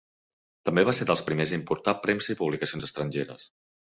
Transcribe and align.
També 0.69 0.83
va 0.87 0.93
ser 0.99 1.05
dels 1.09 1.21
primers 1.27 1.53
a 1.53 1.55
importar 1.57 1.93
premsa 2.05 2.31
i 2.35 2.37
publicacions 2.39 2.89
estrangeres. 2.89 3.47